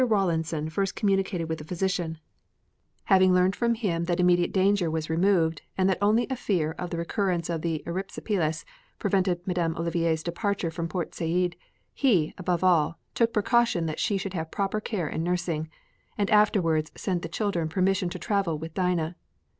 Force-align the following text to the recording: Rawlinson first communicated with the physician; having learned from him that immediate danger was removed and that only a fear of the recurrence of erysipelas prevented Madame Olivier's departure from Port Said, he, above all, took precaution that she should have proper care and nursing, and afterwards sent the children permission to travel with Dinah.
Rawlinson 0.03 0.67
first 0.69 0.95
communicated 0.95 1.47
with 1.47 1.59
the 1.59 1.63
physician; 1.63 2.17
having 3.03 3.31
learned 3.35 3.55
from 3.55 3.75
him 3.75 4.05
that 4.05 4.19
immediate 4.19 4.51
danger 4.51 4.89
was 4.89 5.11
removed 5.11 5.61
and 5.77 5.87
that 5.87 5.99
only 6.01 6.25
a 6.31 6.35
fear 6.35 6.71
of 6.71 6.89
the 6.89 6.97
recurrence 6.97 7.51
of 7.51 7.61
erysipelas 7.61 8.65
prevented 8.97 9.45
Madame 9.45 9.77
Olivier's 9.77 10.23
departure 10.23 10.71
from 10.71 10.87
Port 10.89 11.13
Said, 11.13 11.55
he, 11.93 12.33
above 12.39 12.63
all, 12.63 12.97
took 13.13 13.31
precaution 13.31 13.85
that 13.85 13.99
she 13.99 14.17
should 14.17 14.33
have 14.33 14.49
proper 14.49 14.81
care 14.81 15.07
and 15.07 15.23
nursing, 15.23 15.69
and 16.17 16.31
afterwards 16.31 16.91
sent 16.95 17.21
the 17.21 17.29
children 17.29 17.69
permission 17.69 18.09
to 18.09 18.17
travel 18.17 18.57
with 18.57 18.73
Dinah. 18.73 19.15